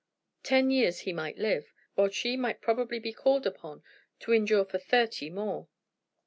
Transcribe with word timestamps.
Ten 0.41 0.71
years 0.71 1.01
he 1.01 1.13
might 1.13 1.37
live, 1.37 1.71
while 1.93 2.09
she 2.09 2.35
might 2.35 2.59
probably 2.59 2.97
be 2.97 3.13
called 3.13 3.45
upon 3.45 3.83
to 4.21 4.31
endure 4.33 4.65
for 4.65 4.79
thirty 4.79 5.29
more. 5.29 5.67